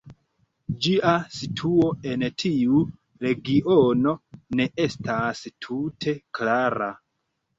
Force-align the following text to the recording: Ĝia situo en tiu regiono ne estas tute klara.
Ĝia 0.85 1.09
situo 1.39 1.89
en 2.11 2.23
tiu 2.43 2.79
regiono 3.25 4.13
ne 4.61 4.67
estas 4.87 5.43
tute 5.67 6.15
klara. 6.41 6.89